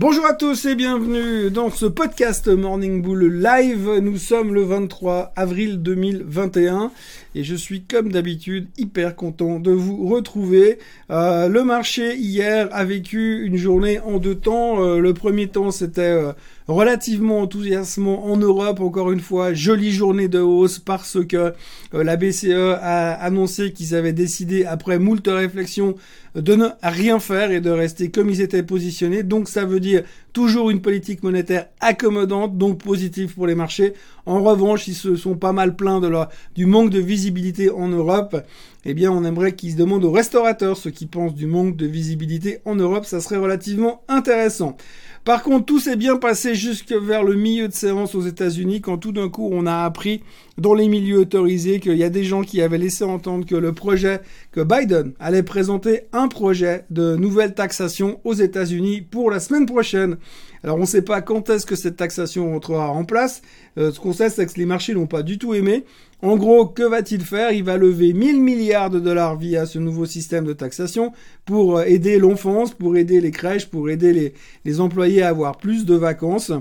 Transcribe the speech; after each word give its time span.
Bonjour 0.00 0.24
à 0.24 0.32
tous 0.32 0.64
et 0.64 0.76
bienvenue 0.76 1.50
dans 1.50 1.68
ce 1.68 1.84
podcast 1.84 2.48
Morning 2.48 3.02
Bull 3.02 3.42
Live. 3.42 3.98
Nous 4.00 4.16
sommes 4.16 4.54
le 4.54 4.62
23 4.62 5.34
avril 5.36 5.82
2021 5.82 6.90
et 7.34 7.44
je 7.44 7.54
suis 7.54 7.82
comme 7.82 8.10
d'habitude 8.10 8.68
hyper 8.78 9.14
content 9.14 9.60
de 9.60 9.72
vous 9.72 10.08
retrouver. 10.08 10.78
Euh, 11.10 11.48
le 11.48 11.64
marché 11.64 12.16
hier 12.16 12.70
a 12.72 12.82
vécu 12.86 13.44
une 13.44 13.58
journée 13.58 14.00
en 14.00 14.16
deux 14.16 14.36
temps. 14.36 14.82
Euh, 14.82 15.00
le 15.00 15.12
premier 15.12 15.48
temps 15.48 15.70
c'était 15.70 16.00
euh, 16.00 16.32
relativement 16.70 17.40
enthousiasmant 17.40 18.26
en 18.26 18.36
Europe. 18.36 18.80
Encore 18.80 19.10
une 19.10 19.20
fois, 19.20 19.52
jolie 19.52 19.90
journée 19.90 20.28
de 20.28 20.38
hausse 20.38 20.78
parce 20.78 21.18
que 21.26 21.52
la 21.92 22.16
BCE 22.16 22.76
a 22.80 23.12
annoncé 23.12 23.72
qu'ils 23.72 23.94
avaient 23.94 24.12
décidé 24.12 24.64
après 24.64 24.98
moult 24.98 25.26
réflexions 25.26 25.96
de 26.34 26.54
ne 26.54 26.68
rien 26.82 27.18
faire 27.18 27.50
et 27.50 27.60
de 27.60 27.70
rester 27.70 28.10
comme 28.10 28.30
ils 28.30 28.40
étaient 28.40 28.62
positionnés. 28.62 29.22
Donc 29.22 29.48
ça 29.48 29.64
veut 29.64 29.80
dire 29.80 30.04
toujours 30.32 30.70
une 30.70 30.80
politique 30.80 31.22
monétaire 31.22 31.66
accommodante, 31.80 32.56
donc 32.56 32.82
positive 32.82 33.34
pour 33.34 33.46
les 33.46 33.56
marchés. 33.56 33.94
En 34.30 34.44
revanche, 34.44 34.86
ils 34.86 34.94
se 34.94 35.16
sont 35.16 35.34
pas 35.34 35.52
mal 35.52 35.74
plaints 35.74 35.98
de 35.98 36.08
du 36.54 36.64
manque 36.64 36.90
de 36.90 37.00
visibilité 37.00 37.68
en 37.68 37.88
Europe. 37.88 38.36
Eh 38.84 38.94
bien, 38.94 39.10
on 39.10 39.24
aimerait 39.24 39.56
qu'ils 39.56 39.72
se 39.72 39.76
demandent 39.76 40.04
aux 40.04 40.12
restaurateurs 40.12 40.76
ce 40.76 40.88
qu'ils 40.88 41.08
pensent 41.08 41.34
du 41.34 41.48
manque 41.48 41.76
de 41.76 41.86
visibilité 41.86 42.60
en 42.64 42.76
Europe. 42.76 43.06
Ça 43.06 43.20
serait 43.20 43.38
relativement 43.38 44.02
intéressant. 44.06 44.76
Par 45.24 45.42
contre, 45.42 45.66
tout 45.66 45.80
s'est 45.80 45.96
bien 45.96 46.16
passé 46.16 46.54
jusque 46.54 46.92
vers 46.92 47.24
le 47.24 47.34
milieu 47.34 47.66
de 47.66 47.74
séance 47.74 48.14
aux 48.14 48.22
États-Unis 48.22 48.80
quand 48.80 48.98
tout 48.98 49.12
d'un 49.12 49.28
coup 49.28 49.50
on 49.52 49.66
a 49.66 49.84
appris 49.84 50.22
dans 50.56 50.74
les 50.74 50.88
milieux 50.88 51.18
autorisés 51.18 51.80
qu'il 51.80 51.96
y 51.96 52.04
a 52.04 52.08
des 52.08 52.24
gens 52.24 52.42
qui 52.42 52.62
avaient 52.62 52.78
laissé 52.78 53.04
entendre 53.04 53.44
que 53.44 53.56
le 53.56 53.72
projet, 53.72 54.20
que 54.52 54.60
Biden 54.60 55.12
allait 55.18 55.42
présenter 55.42 56.02
un 56.12 56.28
projet 56.28 56.84
de 56.88 57.16
nouvelle 57.16 57.54
taxation 57.54 58.20
aux 58.24 58.34
États-Unis 58.34 59.02
pour 59.02 59.30
la 59.30 59.40
semaine 59.40 59.66
prochaine. 59.66 60.16
Alors 60.62 60.76
on 60.76 60.80
ne 60.80 60.86
sait 60.86 61.02
pas 61.02 61.22
quand 61.22 61.48
est-ce 61.48 61.64
que 61.64 61.76
cette 61.76 61.96
taxation 61.96 62.54
entrera 62.54 62.90
en 62.90 63.04
place. 63.04 63.42
Euh, 63.78 63.92
ce 63.92 64.00
qu'on 64.00 64.12
sait, 64.12 64.28
c'est 64.28 64.46
que 64.46 64.58
les 64.58 64.66
marchés 64.66 64.92
l'ont 64.92 65.06
pas 65.06 65.22
du 65.22 65.38
tout 65.38 65.54
aimé. 65.54 65.84
En 66.22 66.36
gros, 66.36 66.66
que 66.66 66.82
va-t-il 66.82 67.22
faire? 67.22 67.52
Il 67.52 67.64
va 67.64 67.78
lever 67.78 68.12
1000 68.12 68.42
milliards 68.42 68.90
de 68.90 69.00
dollars 69.00 69.36
via 69.36 69.64
ce 69.64 69.78
nouveau 69.78 70.04
système 70.04 70.44
de 70.44 70.52
taxation 70.52 71.12
pour 71.46 71.78
euh, 71.78 71.84
aider 71.84 72.18
l'enfance, 72.18 72.74
pour 72.74 72.96
aider 72.96 73.20
les 73.20 73.30
crèches, 73.30 73.66
pour 73.66 73.88
aider 73.88 74.12
les, 74.12 74.34
les 74.64 74.80
employés 74.80 75.22
à 75.22 75.28
avoir 75.28 75.56
plus 75.56 75.86
de 75.86 75.94
vacances. 75.94 76.52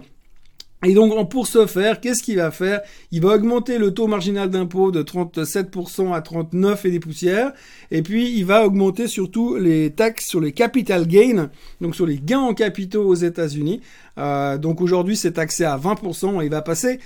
Et 0.86 0.94
donc, 0.94 1.30
pour 1.30 1.46
ce 1.46 1.66
faire, 1.66 2.00
qu'est-ce 2.00 2.24
qu'il 2.24 2.38
va 2.38 2.52
faire? 2.52 2.80
Il 3.12 3.22
va 3.22 3.36
augmenter 3.36 3.78
le 3.78 3.94
taux 3.94 4.08
marginal 4.08 4.50
d'impôt 4.50 4.92
de 4.92 5.04
37% 5.04 6.14
à 6.14 6.22
39 6.22 6.86
et 6.86 6.92
des 6.92 7.02
poussières. 7.02 7.52
Et 7.92 8.02
puis, 8.02 8.32
il 8.38 8.46
va 8.46 8.66
augmenter 8.66 9.10
surtout 9.10 9.58
les 9.58 9.92
taxes 9.92 10.28
sur 10.28 10.40
les 10.40 10.54
capital 10.54 11.06
gains, 11.06 11.50
donc 11.82 11.96
sur 11.96 12.06
les 12.06 12.18
gains 12.18 12.40
en 12.40 12.54
capitaux 12.54 13.06
aux 13.06 13.16
États-Unis. 13.16 13.82
Euh, 14.18 14.58
donc 14.58 14.80
aujourd'hui, 14.80 15.18
c'est 15.18 15.34
taxé 15.34 15.66
à 15.66 15.78
20% 15.78 16.42
et 16.42 16.46
il 16.46 16.52
va 16.52 16.62
passer 16.62 17.00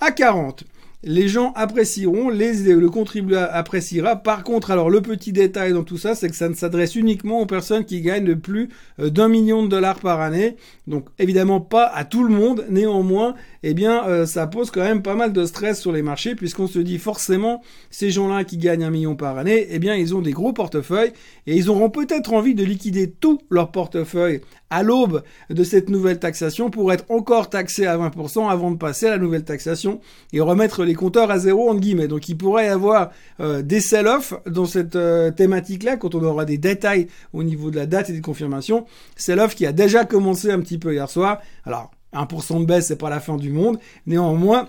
à 0.00 0.10
40 0.10 0.64
les 1.02 1.28
gens 1.28 1.52
apprécieront, 1.54 2.28
les, 2.28 2.52
le 2.74 2.90
contribuable 2.90 3.50
appréciera. 3.52 4.16
Par 4.16 4.44
contre, 4.44 4.70
alors 4.70 4.90
le 4.90 5.00
petit 5.00 5.32
détail 5.32 5.72
dans 5.72 5.84
tout 5.84 5.98
ça, 5.98 6.14
c'est 6.14 6.28
que 6.28 6.36
ça 6.36 6.48
ne 6.48 6.54
s'adresse 6.54 6.94
uniquement 6.94 7.40
aux 7.40 7.46
personnes 7.46 7.84
qui 7.84 8.02
gagnent 8.02 8.36
plus 8.36 8.68
euh, 8.98 9.10
d'un 9.10 9.28
million 9.28 9.62
de 9.62 9.68
dollars 9.68 10.00
par 10.00 10.20
année. 10.20 10.56
Donc 10.86 11.06
évidemment 11.18 11.60
pas 11.60 11.86
à 11.86 12.04
tout 12.04 12.24
le 12.24 12.34
monde. 12.34 12.66
Néanmoins, 12.68 13.34
eh 13.62 13.74
bien, 13.74 14.06
euh, 14.06 14.26
ça 14.26 14.46
pose 14.46 14.70
quand 14.70 14.80
même 14.80 15.02
pas 15.02 15.14
mal 15.14 15.32
de 15.32 15.44
stress 15.44 15.80
sur 15.80 15.92
les 15.92 16.02
marchés 16.02 16.34
puisqu'on 16.34 16.66
se 16.66 16.78
dit 16.78 16.98
forcément 16.98 17.62
ces 17.90 18.10
gens-là 18.10 18.44
qui 18.44 18.56
gagnent 18.56 18.84
un 18.84 18.90
million 18.90 19.16
par 19.16 19.38
année, 19.38 19.66
eh 19.70 19.78
bien, 19.78 19.94
ils 19.96 20.14
ont 20.14 20.22
des 20.22 20.32
gros 20.32 20.52
portefeuilles 20.52 21.12
et 21.46 21.56
ils 21.56 21.68
auront 21.70 21.90
peut-être 21.90 22.32
envie 22.32 22.54
de 22.54 22.64
liquider 22.64 23.10
tout 23.10 23.40
leur 23.50 23.70
portefeuille 23.70 24.40
à 24.70 24.84
l'aube 24.84 25.22
de 25.50 25.64
cette 25.64 25.90
nouvelle 25.90 26.20
taxation 26.20 26.70
pour 26.70 26.92
être 26.92 27.04
encore 27.08 27.50
taxé 27.50 27.86
à 27.86 27.98
20% 27.98 28.48
avant 28.48 28.70
de 28.70 28.76
passer 28.76 29.06
à 29.06 29.10
la 29.10 29.18
nouvelle 29.18 29.44
taxation 29.44 30.00
et 30.32 30.40
remettre 30.40 30.84
les 30.84 30.94
compteurs 30.94 31.30
à 31.30 31.38
zéro 31.38 31.68
entre 31.68 31.80
guillemets. 31.80 32.08
Donc 32.08 32.28
il 32.28 32.36
pourrait 32.36 32.66
y 32.66 32.68
avoir 32.68 33.10
euh, 33.40 33.62
des 33.62 33.80
sell-off 33.80 34.34
dans 34.46 34.66
cette 34.66 34.96
euh, 34.96 35.32
thématique-là 35.32 35.96
quand 35.96 36.14
on 36.14 36.22
aura 36.22 36.44
des 36.44 36.58
détails 36.58 37.08
au 37.32 37.42
niveau 37.42 37.70
de 37.70 37.76
la 37.76 37.86
date 37.86 38.10
et 38.10 38.12
des 38.12 38.20
confirmations. 38.20 38.86
Sell-off 39.16 39.54
qui 39.56 39.66
a 39.66 39.72
déjà 39.72 40.04
commencé 40.04 40.50
un 40.50 40.60
petit 40.60 40.78
peu 40.78 40.92
hier 40.94 41.10
soir. 41.10 41.40
Alors 41.64 41.90
1% 42.14 42.60
de 42.60 42.64
baisse, 42.64 42.88
c'est 42.88 42.96
pas 42.96 43.10
la 43.10 43.20
fin 43.20 43.36
du 43.36 43.50
monde. 43.50 43.78
Néanmoins, 44.06 44.68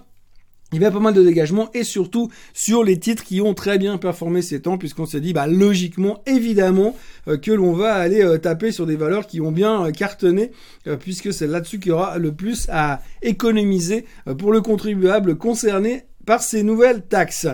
il 0.74 0.82
y 0.82 0.86
a 0.86 0.92
pas 0.92 1.00
mal 1.00 1.14
de 1.14 1.24
dégagements 1.24 1.70
et 1.74 1.84
surtout 1.84 2.32
sur 2.54 2.84
les 2.84 2.98
titres 2.98 3.26
qui 3.26 3.42
ont 3.42 3.54
très 3.54 3.78
bien 3.78 3.98
performé 3.98 4.42
ces 4.42 4.62
temps 4.62 4.78
puisqu'on 4.78 5.06
s'est 5.06 5.20
dit 5.20 5.34
bah 5.34 5.46
logiquement 5.46 6.22
évidemment 6.26 6.96
euh, 7.28 7.38
que 7.38 7.52
l'on 7.52 7.74
va 7.74 7.96
aller 7.96 8.24
euh, 8.24 8.38
taper 8.38 8.72
sur 8.72 8.86
des 8.86 8.96
valeurs 8.96 9.28
qui 9.28 9.42
ont 9.42 9.52
bien 9.52 9.88
euh, 9.88 9.92
cartonné 9.92 10.52
puisque 11.02 11.34
c'est 11.34 11.48
là-dessus 11.48 11.80
qu'il 11.80 11.90
y 11.90 11.92
aura 11.92 12.18
le 12.18 12.34
plus 12.34 12.68
à 12.70 13.02
économiser 13.22 14.06
pour 14.38 14.54
le 14.54 14.62
contribuable 14.62 15.38
concerné 15.38 16.06
par 16.26 16.42
ces 16.42 16.64
nouvelles 16.64 17.02
taxes. 17.02 17.48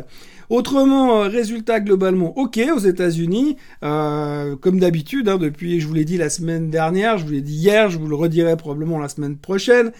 Autrement, 0.49 1.21
résultat 1.21 1.79
globalement 1.79 2.37
ok 2.37 2.59
aux 2.73 2.79
États-Unis, 2.79 3.57
comme 3.81 4.79
d'habitude, 4.79 5.27
hein, 5.27 5.37
depuis, 5.37 5.79
je 5.79 5.87
vous 5.87 5.93
l'ai 5.93 6.05
dit 6.05 6.17
la 6.17 6.29
semaine 6.29 6.69
dernière, 6.69 7.17
je 7.17 7.25
vous 7.25 7.31
l'ai 7.31 7.41
dit 7.41 7.55
hier, 7.55 7.89
je 7.89 7.97
vous 7.97 8.07
le 8.07 8.15
redirai 8.15 8.55
probablement 8.55 8.99
la 8.99 9.09
semaine 9.09 9.37
prochaine. 9.37 9.91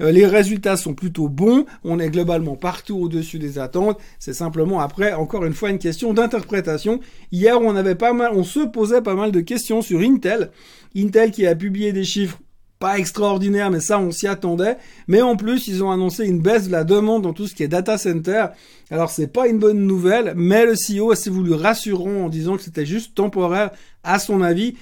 Euh, 0.00 0.10
les 0.10 0.26
résultats 0.26 0.76
sont 0.76 0.94
plutôt 0.94 1.28
bons. 1.28 1.64
On 1.84 1.98
est 1.98 2.10
globalement 2.10 2.56
partout 2.56 2.96
au-dessus 2.96 3.38
des 3.38 3.58
attentes. 3.58 3.98
C'est 4.18 4.34
simplement 4.34 4.80
après, 4.80 5.12
encore 5.12 5.44
une 5.44 5.54
fois, 5.54 5.70
une 5.70 5.78
question 5.78 6.12
d'interprétation. 6.12 7.00
Hier, 7.30 7.60
on 7.60 7.76
avait 7.76 7.94
pas 7.94 8.12
mal, 8.12 8.32
on 8.34 8.44
se 8.44 8.60
posait 8.60 9.02
pas 9.02 9.14
mal 9.14 9.32
de 9.32 9.40
questions 9.40 9.82
sur 9.82 10.00
Intel. 10.00 10.50
Intel 10.96 11.30
qui 11.30 11.46
a 11.46 11.54
publié 11.54 11.92
des 11.92 12.04
chiffres 12.04 12.38
pas 12.82 12.98
extraordinaires, 12.98 13.70
mais 13.70 13.78
ça 13.78 14.00
on 14.00 14.10
s'y 14.10 14.26
attendait. 14.26 14.76
Mais 15.06 15.22
en 15.22 15.36
plus, 15.36 15.68
ils 15.68 15.84
ont 15.84 15.92
annoncé 15.92 16.26
une 16.26 16.40
baisse 16.40 16.66
de 16.66 16.72
la 16.72 16.82
demande 16.82 17.22
dans 17.22 17.32
tout 17.32 17.46
ce 17.46 17.54
qui 17.54 17.62
est 17.62 17.68
data 17.68 17.96
center. 17.96 18.46
Alors 18.90 19.08
c'est 19.08 19.28
pas 19.28 19.46
une 19.46 19.60
bonne 19.60 19.86
nouvelle, 19.86 20.32
mais 20.34 20.66
le 20.66 20.72
CEO 20.72 21.12
a 21.12 21.30
voulu 21.30 21.52
rassurant 21.52 22.24
en 22.24 22.28
disant 22.28 22.56
que 22.56 22.62
c'était 22.62 22.84
juste 22.84 23.14
temporaire 23.14 23.70
à 24.02 24.18
son 24.18 24.42
avis. 24.42 24.74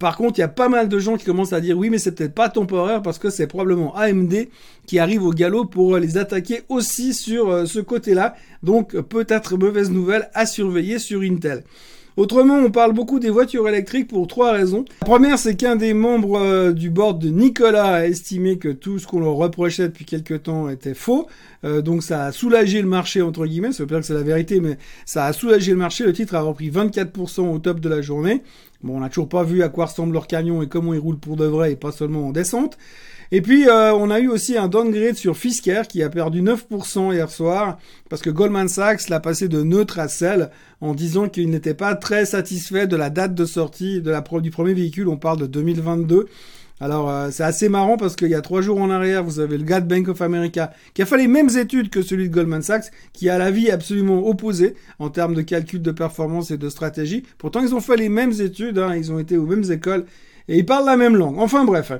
Par 0.00 0.16
contre, 0.16 0.38
il 0.38 0.40
y 0.40 0.44
a 0.44 0.48
pas 0.48 0.68
mal 0.68 0.88
de 0.88 0.98
gens 0.98 1.16
qui 1.16 1.24
commencent 1.24 1.52
à 1.52 1.60
dire 1.60 1.78
oui, 1.78 1.88
mais 1.88 1.98
c'est 1.98 2.10
peut-être 2.16 2.34
pas 2.34 2.48
temporaire 2.48 3.00
parce 3.00 3.20
que 3.20 3.30
c'est 3.30 3.46
probablement 3.46 3.94
AMD 3.94 4.48
qui 4.88 4.98
arrive 4.98 5.22
au 5.22 5.30
galop 5.30 5.66
pour 5.66 5.98
les 5.98 6.18
attaquer 6.18 6.62
aussi 6.68 7.14
sur 7.14 7.50
euh, 7.50 7.66
ce 7.66 7.78
côté-là. 7.78 8.34
Donc 8.64 8.98
peut-être 9.02 9.56
mauvaise 9.56 9.92
nouvelle 9.92 10.30
à 10.34 10.46
surveiller 10.46 10.98
sur 10.98 11.20
Intel. 11.20 11.62
Autrement, 12.16 12.54
on 12.54 12.70
parle 12.70 12.94
beaucoup 12.94 13.18
des 13.18 13.28
voitures 13.28 13.68
électriques 13.68 14.08
pour 14.08 14.26
trois 14.26 14.52
raisons. 14.52 14.86
La 15.02 15.06
première, 15.06 15.38
c'est 15.38 15.54
qu'un 15.54 15.76
des 15.76 15.92
membres 15.92 16.40
euh, 16.40 16.72
du 16.72 16.88
board 16.88 17.18
de 17.18 17.28
Nicolas 17.28 17.96
a 17.96 18.06
estimé 18.06 18.56
que 18.56 18.70
tout 18.70 18.98
ce 18.98 19.06
qu'on 19.06 19.20
leur 19.20 19.34
reprochait 19.34 19.88
depuis 19.88 20.06
quelques 20.06 20.44
temps 20.44 20.70
était 20.70 20.94
faux. 20.94 21.26
Euh, 21.64 21.82
donc 21.82 22.02
ça 22.02 22.24
a 22.24 22.32
soulagé 22.32 22.80
le 22.80 22.88
marché, 22.88 23.20
entre 23.20 23.44
guillemets. 23.44 23.72
Ça 23.72 23.82
veut 23.82 23.86
pas 23.86 23.96
dire 23.96 24.00
que 24.00 24.06
c'est 24.06 24.14
la 24.14 24.22
vérité, 24.22 24.60
mais 24.60 24.78
ça 25.04 25.26
a 25.26 25.34
soulagé 25.34 25.72
le 25.72 25.78
marché. 25.78 26.04
Le 26.04 26.14
titre 26.14 26.34
a 26.36 26.40
repris 26.40 26.70
24% 26.70 27.52
au 27.52 27.58
top 27.58 27.80
de 27.80 27.88
la 27.90 28.00
journée. 28.00 28.42
Bon, 28.82 28.96
on 28.96 29.00
n'a 29.00 29.08
toujours 29.08 29.28
pas 29.28 29.42
vu 29.42 29.62
à 29.62 29.68
quoi 29.68 29.86
ressemble 29.86 30.12
leur 30.12 30.26
camion 30.26 30.62
et 30.62 30.68
comment 30.68 30.94
ils 30.94 31.00
roulent 31.00 31.18
pour 31.18 31.36
de 31.36 31.46
vrai 31.46 31.72
et 31.72 31.76
pas 31.76 31.92
seulement 31.92 32.28
en 32.28 32.32
descente. 32.32 32.76
Et 33.32 33.40
puis, 33.40 33.68
euh, 33.68 33.92
on 33.92 34.10
a 34.10 34.20
eu 34.20 34.28
aussi 34.28 34.56
un 34.56 34.68
downgrade 34.68 35.16
sur 35.16 35.36
Fisker 35.36 35.82
qui 35.88 36.02
a 36.02 36.08
perdu 36.08 36.42
9% 36.42 37.12
hier 37.12 37.28
soir 37.28 37.78
parce 38.08 38.22
que 38.22 38.30
Goldman 38.30 38.68
Sachs 38.68 39.08
l'a 39.08 39.18
passé 39.18 39.48
de 39.48 39.62
neutre 39.62 39.98
à 39.98 40.08
sell 40.08 40.50
en 40.80 40.94
disant 40.94 41.28
qu'il 41.28 41.50
n'était 41.50 41.74
pas 41.74 41.96
très 41.96 42.24
satisfait 42.24 42.86
de 42.86 42.96
la 42.96 43.10
date 43.10 43.34
de 43.34 43.44
sortie 43.44 44.00
du 44.00 44.50
premier 44.50 44.74
véhicule. 44.74 45.08
On 45.08 45.16
parle 45.16 45.38
de 45.38 45.46
2022. 45.46 46.28
Alors 46.80 47.10
euh, 47.10 47.30
c'est 47.30 47.42
assez 47.42 47.68
marrant 47.68 47.96
parce 47.96 48.16
qu'il 48.16 48.28
y 48.28 48.34
a 48.34 48.42
trois 48.42 48.60
jours 48.60 48.80
en 48.80 48.90
arrière, 48.90 49.24
vous 49.24 49.40
avez 49.40 49.56
le 49.56 49.64
gars 49.64 49.80
Bank 49.80 50.08
of 50.08 50.20
America 50.20 50.72
qui 50.92 51.02
a 51.02 51.06
fait 51.06 51.16
les 51.16 51.28
mêmes 51.28 51.48
études 51.56 51.88
que 51.88 52.02
celui 52.02 52.28
de 52.28 52.34
Goldman 52.34 52.62
Sachs, 52.62 52.90
qui 53.12 53.30
a 53.30 53.38
la 53.38 53.50
vie 53.50 53.70
absolument 53.70 54.26
opposée 54.26 54.74
en 54.98 55.08
termes 55.08 55.34
de 55.34 55.42
calcul 55.42 55.80
de 55.80 55.90
performance 55.90 56.50
et 56.50 56.58
de 56.58 56.68
stratégie. 56.68 57.22
Pourtant 57.38 57.60
ils 57.60 57.74
ont 57.74 57.80
fait 57.80 57.96
les 57.96 58.10
mêmes 58.10 58.32
études, 58.40 58.78
hein, 58.78 58.94
ils 58.94 59.10
ont 59.10 59.18
été 59.18 59.36
aux 59.36 59.46
mêmes 59.46 59.70
écoles 59.70 60.04
et 60.48 60.58
ils 60.58 60.66
parlent 60.66 60.86
la 60.86 60.96
même 60.96 61.16
langue. 61.16 61.38
Enfin 61.38 61.64
bref, 61.64 61.92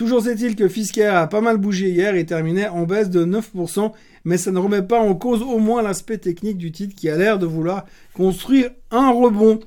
Toujours 0.00 0.26
est-il 0.28 0.56
que 0.56 0.66
Fisker 0.66 1.08
a 1.08 1.26
pas 1.26 1.42
mal 1.42 1.58
bougé 1.58 1.90
hier 1.90 2.14
et 2.14 2.24
terminait 2.24 2.68
en 2.68 2.84
baisse 2.84 3.10
de 3.10 3.22
9%, 3.22 3.92
mais 4.24 4.38
ça 4.38 4.50
ne 4.50 4.58
remet 4.58 4.80
pas 4.80 4.98
en 4.98 5.14
cause 5.14 5.42
au 5.42 5.58
moins 5.58 5.82
l'aspect 5.82 6.16
technique 6.16 6.56
du 6.56 6.72
titre 6.72 6.94
qui 6.96 7.10
a 7.10 7.18
l'air 7.18 7.38
de 7.38 7.44
vouloir 7.44 7.84
construire 8.14 8.70
un 8.90 9.10
rebond. 9.10 9.60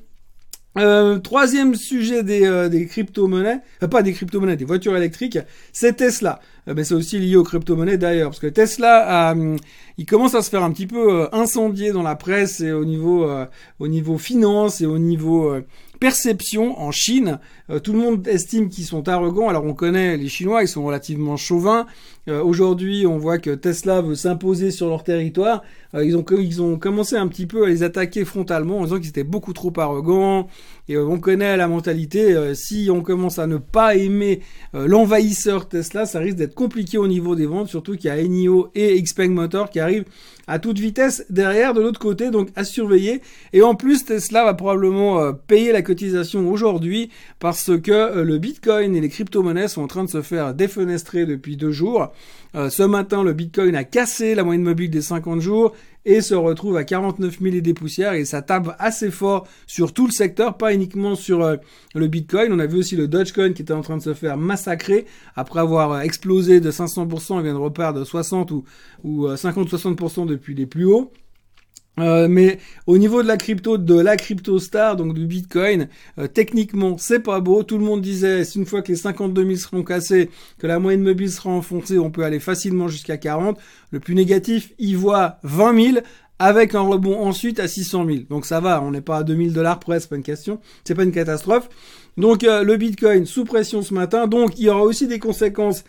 Euh, 0.78 1.20
troisième 1.20 1.76
sujet 1.76 2.24
des, 2.24 2.46
euh, 2.48 2.68
des 2.68 2.88
crypto-monnaies, 2.88 3.60
euh, 3.84 3.88
pas 3.88 4.02
des 4.02 4.12
crypto-monnaies, 4.12 4.56
des 4.56 4.66
voitures 4.66 4.98
électriques, 4.98 5.38
c'est 5.72 5.98
Tesla. 5.98 6.40
mais 6.66 6.84
c'est 6.84 6.96
aussi 6.96 7.20
lié 7.20 7.36
aux 7.36 7.44
crypto-monnaies 7.44 7.98
d'ailleurs, 7.98 8.30
parce 8.30 8.40
que 8.40 8.48
Tesla, 8.48 9.34
hum, 9.34 9.58
il 9.98 10.06
commence 10.08 10.34
à 10.34 10.42
se 10.42 10.50
faire 10.50 10.64
un 10.64 10.72
petit 10.72 10.88
peu 10.88 11.28
incendier 11.32 11.92
dans 11.92 12.02
la 12.02 12.16
presse 12.16 12.62
et 12.62 12.72
au 12.72 12.86
niveau, 12.86 13.30
au 13.80 13.88
niveau 13.88 14.18
finance 14.18 14.82
et 14.82 14.86
au 14.86 14.98
niveau 14.98 15.54
perception 16.04 16.78
en 16.82 16.92
Chine. 16.92 17.40
Euh, 17.70 17.80
tout 17.80 17.94
le 17.94 18.00
monde 18.00 18.28
estime 18.28 18.68
qu'ils 18.68 18.84
sont 18.84 19.08
arrogants. 19.08 19.48
Alors 19.48 19.64
on 19.64 19.74
connaît 19.74 20.18
les 20.18 20.28
Chinois, 20.28 20.62
ils 20.62 20.68
sont 20.68 20.84
relativement 20.84 21.38
chauvins. 21.38 21.86
Euh, 22.28 22.44
aujourd'hui, 22.44 23.06
on 23.06 23.18
voit 23.18 23.38
que 23.38 23.52
Tesla 23.52 24.02
veut 24.02 24.16
s'imposer 24.16 24.72
sur 24.72 24.90
leur 24.90 25.04
territoire. 25.04 25.64
Euh, 25.94 26.04
ils, 26.04 26.18
ont, 26.18 26.26
ils 26.38 26.62
ont 26.62 26.78
commencé 26.78 27.16
un 27.16 27.28
petit 27.28 27.46
peu 27.46 27.66
à 27.66 27.70
les 27.70 27.84
attaquer 27.84 28.26
frontalement 28.26 28.80
en 28.80 28.84
disant 28.84 29.00
qu'ils 29.00 29.10
étaient 29.10 29.24
beaucoup 29.24 29.54
trop 29.54 29.72
arrogants. 29.78 30.48
Et 30.90 30.98
on 30.98 31.18
connaît 31.20 31.56
la 31.56 31.70
mentalité. 31.70 32.54
si 32.56 32.90
on 32.92 33.02
commence 33.02 33.40
à 33.40 33.48
ne 33.48 33.56
pas 33.56 33.96
aimer 33.96 34.42
l'envahisseur 34.74 35.70
Tesla, 35.70 36.06
ça 36.06 36.20
risque 36.20 36.36
d'être 36.36 36.56
compliqué 36.56 36.98
au 36.98 37.08
niveau 37.08 37.38
des 37.38 37.46
ventes, 37.46 37.70
surtout 37.70 37.96
qu'il 37.96 38.08
y 38.08 38.10
a 38.10 38.18
Enio 38.18 38.70
et 38.76 39.02
Xpeng 39.02 39.30
Motor 39.30 39.70
qui 39.70 39.80
arrivent 39.80 40.04
à 40.46 40.60
toute 40.60 40.80
vitesse 40.80 41.26
derrière 41.30 41.74
de 41.74 41.80
l'autre 41.80 42.02
côté, 42.02 42.32
donc 42.32 42.50
à 42.58 42.66
surveiller. 42.66 43.22
Et 43.54 43.62
en 43.62 43.76
plus, 43.76 44.04
Tesla 44.04 44.44
va 44.44 44.56
probablement 44.56 45.32
payer 45.32 45.72
la 45.72 45.82
aujourd'hui 46.36 47.10
parce 47.40 47.72
que 47.82 48.22
le 48.22 48.38
Bitcoin 48.38 48.96
et 48.96 49.02
les 49.02 49.10
crypto-monnaies 49.10 49.68
sont 49.68 49.82
en 49.82 49.88
train 49.88 50.04
de 50.04 50.10
se 50.10 50.22
faire 50.22 50.54
défenestrer 50.54 51.26
depuis 51.26 51.58
deux 51.58 51.72
jours. 51.72 52.12
Euh, 52.56 52.70
ce 52.70 52.84
matin, 52.84 53.24
le 53.24 53.34
Bitcoin 53.34 53.76
a 53.76 53.84
cassé 53.84 54.36
la 54.36 54.44
moyenne 54.44 54.64
mobile 54.64 54.92
des 54.92 55.02
50 55.02 55.42
jours 55.42 55.74
et 56.06 56.22
se 56.22 56.36
retrouve 56.36 56.78
à 56.78 56.84
49 56.84 57.40
000 57.42 57.56
et 57.56 57.62
des 57.62 57.74
poussières 57.74 58.14
et 58.14 58.26
ça 58.26 58.42
tape 58.42 58.76
assez 58.78 59.10
fort 59.10 59.48
sur 59.66 59.94
tout 59.94 60.06
le 60.06 60.12
secteur, 60.12 60.58
pas 60.58 60.74
uniquement 60.74 61.16
sur 61.16 61.42
euh, 61.42 61.56
le 61.96 62.08
Bitcoin. 62.08 62.54
On 62.54 62.60
a 62.60 62.68
vu 62.68 62.78
aussi 62.78 62.96
le 62.96 63.08
Dogecoin 63.08 63.54
qui 63.54 63.64
était 63.64 63.74
en 63.74 63.82
train 63.82 63.98
de 63.98 64.04
se 64.04 64.14
faire 64.14 64.38
massacrer 64.38 65.06
après 65.36 65.62
avoir 65.62 65.94
euh, 65.94 66.00
explosé 66.02 66.60
de 66.60 66.70
500%, 66.70 67.38
il 67.38 67.44
vient 67.44 67.54
de 67.54 67.58
repart 67.58 67.96
de 67.96 68.04
60 68.04 68.52
ou, 68.52 68.64
ou 69.04 69.28
50-60% 69.28 70.28
depuis 70.28 70.54
les 70.54 70.66
plus 70.66 70.86
hauts. 70.86 71.12
Euh, 72.00 72.28
mais 72.28 72.58
au 72.88 72.98
niveau 72.98 73.22
de 73.22 73.28
la 73.28 73.38
crypto, 73.38 73.78
de 73.78 74.00
la 74.00 74.18
crypto 74.18 74.58
star, 74.58 74.96
donc 74.96 75.14
du 75.14 75.28
Bitcoin, 75.28 75.90
euh, 76.18 76.28
techniquement 76.28 76.98
c'est 76.98 77.20
pas 77.20 77.40
beau. 77.40 77.64
Tout 77.64 77.78
le 77.78 77.84
monde 77.84 78.02
disait, 78.02 78.44
une 78.56 78.66
fois 78.66 78.82
que 78.82 78.92
les 78.92 78.98
52 78.98 79.44
000 79.44 79.56
seront 79.58 79.84
cassés, 79.84 80.32
que 80.58 80.66
la 80.66 80.80
moyenne 80.80 81.04
mobile 81.04 81.32
sera 81.32 81.52
enfoncée, 81.52 82.00
on 82.00 82.10
peut 82.10 82.24
aller 82.24 82.40
facilement 82.40 82.88
jusqu'à 82.88 83.18
40. 83.18 83.60
Le 83.92 84.00
plus 84.00 84.16
négatif, 84.16 84.74
il 84.80 84.98
voit 84.98 85.38
20 85.44 85.92
000 85.94 85.98
avec 86.40 86.74
un 86.74 86.82
rebond 86.82 87.20
ensuite 87.22 87.60
à 87.60 87.68
600 87.68 88.06
000. 88.08 88.18
Donc 88.28 88.48
ça 88.48 88.60
va, 88.60 88.82
on 88.82 88.90
n'est 88.90 89.02
pas 89.02 89.18
à 89.18 89.24
2000 89.24 89.54
dollars 89.54 89.80
près, 89.80 90.00
c'est 90.00 90.10
pas 90.10 90.16
une 90.16 90.24
question, 90.24 90.60
c'est 90.84 90.96
pas 90.96 91.04
une 91.04 91.12
catastrophe. 91.12 91.70
Donc 92.18 92.44
euh, 92.44 92.64
le 92.64 92.76
Bitcoin 92.76 93.28
sous 93.28 93.46
pression 93.46 93.84
ce 93.84 93.94
matin. 93.94 94.26
Donc 94.26 94.58
il 94.58 94.66
y 94.66 94.70
aura 94.70 94.82
aussi 94.82 95.08
des 95.08 95.20
conséquences 95.20 95.84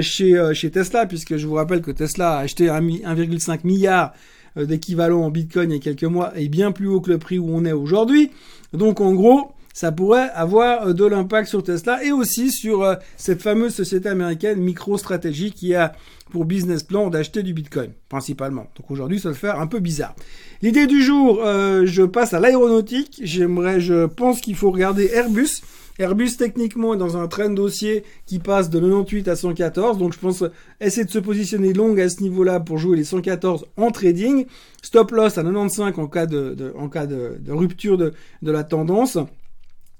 chez 0.00 0.50
chez 0.54 0.70
Tesla, 0.70 1.04
puisque 1.04 1.36
je 1.36 1.46
vous 1.46 1.54
rappelle 1.54 1.82
que 1.82 1.90
Tesla 1.90 2.38
a 2.38 2.40
acheté 2.40 2.66
1,5 2.66 3.60
milliard 3.64 4.12
euh, 4.12 4.14
d'équivalent 4.56 5.22
en 5.22 5.30
Bitcoin 5.30 5.70
il 5.70 5.74
y 5.74 5.76
a 5.76 5.80
quelques 5.80 6.04
mois 6.04 6.32
est 6.36 6.48
bien 6.48 6.72
plus 6.72 6.88
haut 6.88 7.00
que 7.00 7.10
le 7.10 7.18
prix 7.18 7.38
où 7.38 7.48
on 7.50 7.64
est 7.64 7.72
aujourd'hui. 7.72 8.30
Donc 8.72 9.00
en 9.00 9.12
gros, 9.14 9.52
ça 9.72 9.92
pourrait 9.92 10.30
avoir 10.34 10.88
euh, 10.88 10.92
de 10.92 11.04
l'impact 11.04 11.48
sur 11.48 11.62
Tesla 11.62 12.04
et 12.04 12.12
aussi 12.12 12.50
sur 12.50 12.82
euh, 12.82 12.94
cette 13.16 13.42
fameuse 13.42 13.74
société 13.74 14.08
américaine 14.08 14.60
MicroStrategy 14.60 15.52
qui 15.52 15.74
a 15.74 15.92
pour 16.30 16.44
business 16.44 16.82
plan 16.82 17.10
d'acheter 17.10 17.42
du 17.42 17.52
Bitcoin, 17.52 17.90
principalement. 18.08 18.66
Donc 18.76 18.90
aujourd'hui, 18.90 19.18
ça 19.18 19.30
va 19.30 19.34
faire 19.34 19.58
un 19.58 19.66
peu 19.66 19.80
bizarre. 19.80 20.14
L'idée 20.62 20.86
du 20.86 21.02
jour, 21.02 21.40
je 21.42 22.04
passe 22.04 22.34
à 22.34 22.38
l'aéronautique. 22.38 23.20
J'aimerais, 23.24 23.80
je 23.80 24.06
pense 24.06 24.40
qu'il 24.40 24.54
faut 24.54 24.70
regarder 24.70 25.10
Airbus. 25.12 25.60
Airbus 26.00 26.38
techniquement 26.38 26.94
est 26.94 26.96
dans 26.96 27.18
un 27.18 27.28
train 27.28 27.50
dossier 27.50 28.04
qui 28.24 28.38
passe 28.38 28.70
de 28.70 28.80
98 28.80 29.28
à 29.28 29.36
114, 29.36 29.98
donc 29.98 30.14
je 30.14 30.18
pense 30.18 30.42
essayer 30.80 31.04
de 31.04 31.10
se 31.10 31.18
positionner 31.18 31.74
long 31.74 31.94
à 31.98 32.08
ce 32.08 32.22
niveau-là 32.22 32.58
pour 32.58 32.78
jouer 32.78 32.96
les 32.96 33.04
114 33.04 33.66
en 33.76 33.90
trading. 33.90 34.46
Stop 34.80 35.10
loss 35.10 35.36
à 35.36 35.42
95 35.42 35.98
en 35.98 36.06
cas 36.06 36.24
de, 36.24 36.72
en 36.78 36.88
cas 36.88 37.04
de, 37.04 37.38
rupture 37.48 37.98
de, 37.98 38.14
de 38.40 38.50
la 38.50 38.64
tendance. 38.64 39.18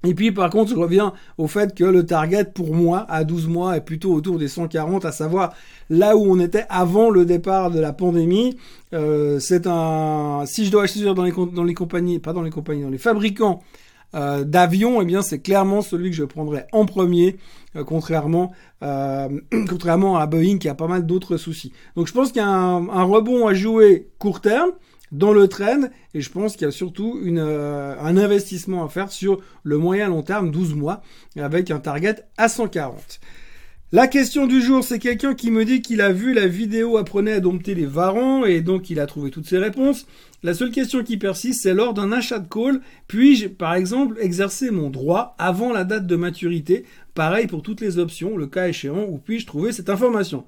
Et 0.03 0.15
puis 0.15 0.31
par 0.31 0.49
contre, 0.49 0.71
je 0.71 0.75
reviens 0.75 1.13
au 1.37 1.45
fait 1.45 1.75
que 1.75 1.83
le 1.83 2.03
target 2.03 2.45
pour 2.45 2.73
moi 2.73 3.05
à 3.07 3.23
12 3.23 3.47
mois 3.47 3.77
est 3.77 3.85
plutôt 3.85 4.11
autour 4.11 4.39
des 4.39 4.47
140, 4.47 5.05
à 5.05 5.11
savoir 5.11 5.53
là 5.91 6.17
où 6.17 6.21
on 6.21 6.39
était 6.39 6.65
avant 6.69 7.11
le 7.11 7.25
départ 7.25 7.69
de 7.69 7.79
la 7.79 7.93
pandémie. 7.93 8.57
Euh, 8.93 9.37
c'est 9.37 9.67
un, 9.67 10.45
si 10.47 10.65
je 10.65 10.71
dois 10.71 10.85
acheter 10.85 11.03
dans 11.03 11.23
les, 11.23 11.31
dans 11.53 11.63
les 11.63 11.75
compagnies, 11.75 12.17
pas 12.17 12.33
dans 12.33 12.41
les 12.41 12.49
compagnies, 12.49 12.81
dans 12.81 12.89
les 12.89 12.97
fabricants 12.97 13.61
euh, 14.13 14.43
d'avion, 14.43 15.01
eh 15.01 15.05
bien 15.05 15.21
c'est 15.21 15.39
clairement 15.39 15.81
celui 15.81 16.09
que 16.09 16.15
je 16.15 16.23
prendrais 16.23 16.67
en 16.71 16.85
premier, 16.85 17.37
euh, 17.75 17.83
contrairement 17.83 18.51
euh, 18.83 19.29
contrairement 19.69 20.17
à 20.17 20.25
Boeing 20.27 20.57
qui 20.57 20.67
a 20.67 20.75
pas 20.75 20.87
mal 20.87 21.05
d'autres 21.05 21.37
soucis. 21.37 21.71
Donc 21.95 22.07
je 22.07 22.13
pense 22.13 22.31
qu'il 22.31 22.41
y 22.41 22.45
a 22.45 22.49
un, 22.49 23.03
rebond 23.03 23.47
à 23.47 23.53
jouer 23.53 24.09
court 24.19 24.41
terme 24.41 24.71
dans 25.11 25.33
le 25.33 25.47
trend 25.47 25.89
et 26.13 26.21
je 26.21 26.29
pense 26.29 26.53
qu'il 26.53 26.65
y 26.65 26.67
a 26.67 26.71
surtout 26.71 27.19
une, 27.23 27.39
un 27.39 28.17
investissement 28.17 28.83
à 28.83 28.89
faire 28.89 29.11
sur 29.11 29.39
le 29.63 29.77
moyen 29.77 30.09
long 30.09 30.23
terme, 30.23 30.51
12 30.51 30.75
mois, 30.75 31.01
avec 31.37 31.71
un 31.71 31.79
target 31.79 32.15
à 32.37 32.49
140. 32.49 33.19
La 33.93 34.07
question 34.07 34.47
du 34.47 34.61
jour, 34.61 34.85
c'est 34.85 34.99
quelqu'un 34.99 35.33
qui 35.33 35.51
me 35.51 35.65
dit 35.65 35.81
qu'il 35.81 35.99
a 35.99 36.13
vu 36.13 36.33
la 36.33 36.47
vidéo 36.47 36.95
apprenait 36.95 37.33
à 37.33 37.39
dompter 37.41 37.75
les 37.75 37.85
varans 37.85 38.45
et 38.45 38.61
donc 38.61 38.89
il 38.89 39.01
a 39.01 39.05
trouvé 39.05 39.31
toutes 39.31 39.49
ses 39.49 39.57
réponses. 39.57 40.07
La 40.43 40.53
seule 40.53 40.71
question 40.71 41.03
qui 41.03 41.17
persiste, 41.17 41.63
c'est 41.63 41.73
lors 41.73 41.93
d'un 41.93 42.13
achat 42.13 42.39
de 42.39 42.47
call, 42.47 42.79
puis-je, 43.09 43.49
par 43.49 43.73
exemple, 43.73 44.15
exercer 44.21 44.71
mon 44.71 44.89
droit 44.89 45.35
avant 45.37 45.73
la 45.73 45.83
date 45.83 46.07
de 46.07 46.15
maturité? 46.15 46.85
Pareil 47.15 47.47
pour 47.47 47.63
toutes 47.63 47.81
les 47.81 47.97
options, 47.97 48.37
le 48.37 48.47
cas 48.47 48.69
échéant, 48.69 49.07
où 49.09 49.17
puis-je 49.17 49.45
trouver 49.45 49.73
cette 49.73 49.89
information? 49.89 50.45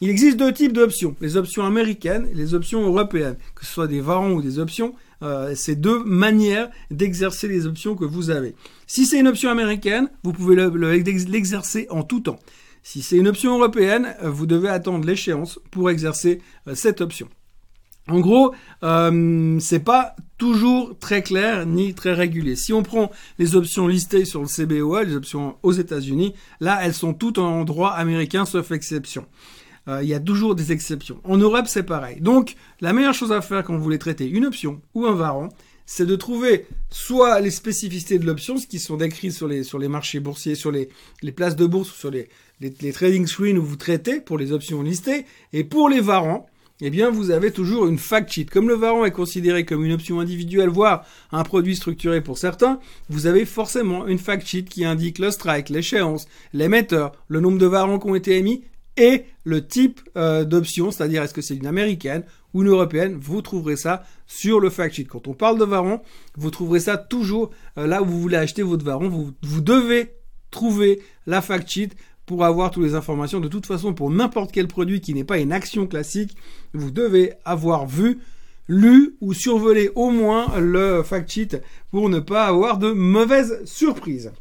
Il 0.00 0.08
existe 0.08 0.36
deux 0.36 0.52
types 0.52 0.72
d'options, 0.72 1.16
les 1.20 1.36
options 1.36 1.64
américaines 1.64 2.28
et 2.30 2.36
les 2.36 2.54
options 2.54 2.86
européennes. 2.86 3.36
Que 3.56 3.66
ce 3.66 3.72
soit 3.72 3.88
des 3.88 4.00
varans 4.00 4.30
ou 4.30 4.42
des 4.42 4.60
options, 4.60 4.94
euh, 5.24 5.54
c'est 5.56 5.74
deux 5.74 6.04
manières 6.04 6.70
d'exercer 6.92 7.48
les 7.48 7.66
options 7.66 7.96
que 7.96 8.04
vous 8.04 8.30
avez. 8.30 8.54
Si 8.86 9.06
c'est 9.06 9.18
une 9.18 9.26
option 9.26 9.50
américaine, 9.50 10.08
vous 10.22 10.32
pouvez 10.32 10.54
l'exercer 10.54 11.88
en 11.90 12.04
tout 12.04 12.20
temps. 12.20 12.38
Si 12.88 13.02
c'est 13.02 13.16
une 13.16 13.26
option 13.26 13.58
européenne, 13.58 14.14
euh, 14.22 14.30
vous 14.30 14.46
devez 14.46 14.68
attendre 14.68 15.04
l'échéance 15.04 15.58
pour 15.72 15.90
exercer 15.90 16.40
euh, 16.68 16.76
cette 16.76 17.00
option. 17.00 17.28
En 18.06 18.20
gros, 18.20 18.54
euh, 18.84 19.58
c'est 19.58 19.80
pas 19.80 20.14
toujours 20.38 20.96
très 20.96 21.20
clair 21.20 21.66
ni 21.66 21.94
très 21.94 22.12
régulier. 22.12 22.54
Si 22.54 22.72
on 22.72 22.84
prend 22.84 23.10
les 23.40 23.56
options 23.56 23.88
listées 23.88 24.24
sur 24.24 24.40
le 24.40 24.46
CBOE, 24.46 25.02
les 25.02 25.16
options 25.16 25.56
aux 25.64 25.72
États-Unis, 25.72 26.34
là, 26.60 26.78
elles 26.80 26.94
sont 26.94 27.12
toutes 27.12 27.38
en 27.38 27.64
droit 27.64 27.90
américain 27.90 28.44
sauf 28.44 28.70
exception. 28.70 29.26
Euh, 29.88 30.04
il 30.04 30.08
y 30.08 30.14
a 30.14 30.20
toujours 30.20 30.54
des 30.54 30.70
exceptions. 30.70 31.20
En 31.24 31.38
Europe, 31.38 31.66
c'est 31.66 31.82
pareil. 31.82 32.20
Donc, 32.20 32.54
la 32.80 32.92
meilleure 32.92 33.14
chose 33.14 33.32
à 33.32 33.40
faire 33.40 33.64
quand 33.64 33.76
vous 33.76 33.82
voulez 33.82 33.98
traiter 33.98 34.28
une 34.28 34.46
option 34.46 34.80
ou 34.94 35.06
un 35.06 35.14
varan, 35.16 35.48
c'est 35.86 36.06
de 36.06 36.16
trouver 36.16 36.66
soit 36.90 37.40
les 37.40 37.52
spécificités 37.52 38.18
de 38.18 38.26
l'option, 38.26 38.58
ce 38.58 38.66
qui 38.66 38.78
sont 38.78 38.96
décrites 38.96 39.32
sur 39.32 39.48
les, 39.48 39.62
sur 39.62 39.78
les 39.78 39.88
marchés 39.88 40.20
boursiers, 40.20 40.56
sur 40.56 40.72
les, 40.72 40.88
les 41.22 41.32
places 41.32 41.56
de 41.56 41.66
bourse, 41.66 41.92
sur 41.92 42.10
les, 42.10 42.28
les, 42.60 42.92
trading 42.92 43.26
screens 43.26 43.58
où 43.58 43.62
vous 43.62 43.76
traitez 43.76 44.20
pour 44.20 44.38
les 44.38 44.52
options 44.52 44.82
listées, 44.82 45.26
et 45.52 45.64
pour 45.64 45.88
les 45.88 46.00
varans, 46.00 46.46
eh 46.80 46.90
bien, 46.90 47.10
vous 47.10 47.30
avez 47.30 47.52
toujours 47.52 47.86
une 47.86 47.98
fact 47.98 48.30
sheet. 48.30 48.46
Comme 48.46 48.68
le 48.68 48.74
varan 48.74 49.04
est 49.04 49.10
considéré 49.10 49.64
comme 49.64 49.84
une 49.84 49.92
option 49.92 50.20
individuelle, 50.20 50.68
voire 50.68 51.06
un 51.32 51.42
produit 51.42 51.76
structuré 51.76 52.20
pour 52.20 52.36
certains, 52.36 52.80
vous 53.08 53.26
avez 53.26 53.46
forcément 53.46 54.06
une 54.06 54.18
fact 54.18 54.46
sheet 54.46 54.64
qui 54.64 54.84
indique 54.84 55.18
le 55.18 55.30
strike, 55.30 55.70
l'échéance, 55.70 56.26
l'émetteur, 56.52 57.12
le 57.28 57.40
nombre 57.40 57.58
de 57.58 57.66
varans 57.66 57.98
qui 57.98 58.08
ont 58.08 58.14
été 58.14 58.36
émis 58.36 58.64
et 58.98 59.24
le 59.44 59.66
type 59.66 60.00
euh, 60.16 60.44
d'option, 60.44 60.90
c'est-à-dire 60.90 61.22
est-ce 61.22 61.34
que 61.34 61.42
c'est 61.42 61.56
une 61.56 61.66
américaine 61.66 62.24
ou 62.54 62.62
une 62.62 62.68
européenne, 62.68 63.18
vous 63.20 63.42
trouverez 63.42 63.76
ça 63.76 64.04
sur 64.26 64.60
le 64.60 64.70
fact 64.70 64.94
sheet. 64.94 65.04
Quand 65.04 65.28
on 65.28 65.34
parle 65.34 65.58
de 65.58 65.64
varon, 65.64 66.00
vous 66.36 66.50
trouverez 66.50 66.80
ça 66.80 66.96
toujours 66.96 67.50
euh, 67.78 67.86
là 67.86 68.02
où 68.02 68.06
vous 68.06 68.20
voulez 68.20 68.38
acheter 68.38 68.62
votre. 68.62 68.84
Vous, 68.84 69.32
vous 69.42 69.60
devez 69.60 70.14
trouver 70.50 71.02
la 71.26 71.42
fact 71.42 71.68
sheet 71.68 71.90
pour 72.26 72.44
avoir 72.44 72.70
toutes 72.70 72.84
les 72.84 72.94
informations. 72.94 73.40
De 73.40 73.48
toute 73.48 73.66
façon, 73.66 73.94
pour 73.94 74.10
n'importe 74.10 74.52
quel 74.52 74.66
produit 74.66 75.00
qui 75.00 75.14
n'est 75.14 75.24
pas 75.24 75.38
une 75.38 75.52
action 75.52 75.86
classique, 75.86 76.36
vous 76.74 76.90
devez 76.90 77.32
avoir 77.44 77.86
vu, 77.86 78.18
lu 78.68 79.16
ou 79.20 79.32
survolé 79.32 79.90
au 79.94 80.10
moins 80.10 80.58
le 80.58 81.02
fact 81.04 81.30
sheet 81.30 81.62
pour 81.90 82.08
ne 82.08 82.18
pas 82.18 82.46
avoir 82.46 82.78
de 82.78 82.90
mauvaises 82.90 83.64
surprises. 83.64 84.32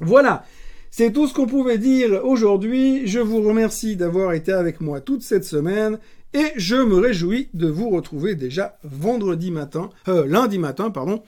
Voilà. 0.00 0.44
C'est 0.90 1.12
tout 1.12 1.26
ce 1.28 1.34
qu'on 1.34 1.46
pouvait 1.46 1.78
dire 1.78 2.24
aujourd'hui. 2.24 3.06
Je 3.06 3.20
vous 3.20 3.42
remercie 3.42 3.96
d'avoir 3.96 4.32
été 4.32 4.52
avec 4.52 4.80
moi 4.80 5.00
toute 5.00 5.22
cette 5.22 5.44
semaine 5.44 5.98
et 6.32 6.52
je 6.56 6.76
me 6.76 6.96
réjouis 6.96 7.48
de 7.54 7.68
vous 7.68 7.90
retrouver 7.90 8.34
déjà 8.34 8.78
vendredi 8.82 9.50
matin, 9.50 9.90
euh, 10.08 10.26
lundi 10.26 10.58
matin, 10.58 10.90
pardon. 10.90 11.22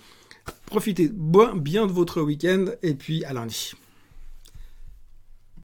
Profitez 0.66 1.10
bien 1.56 1.86
de 1.86 1.92
votre 1.92 2.22
week-end 2.22 2.66
et 2.82 2.94
puis 2.94 3.24
à 3.24 3.32
lundi. 3.32 3.74